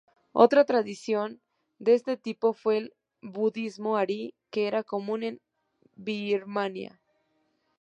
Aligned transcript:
Otra 0.33 0.65
tradición 0.65 1.43
de 1.77 1.93
este 1.93 2.17
tipo 2.17 2.53
fue 2.53 2.79
el 2.79 2.93
budismo 3.21 3.97
Ari, 3.97 4.33
que 4.49 4.65
era 4.65 4.81
común 4.83 5.21
en 5.21 5.39
Birmania. 5.95 6.99